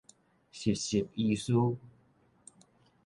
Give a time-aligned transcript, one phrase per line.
[0.51, 1.53] 實習醫師